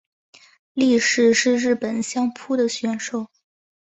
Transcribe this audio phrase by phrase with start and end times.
[0.73, 3.27] 力士是日本相扑的选手。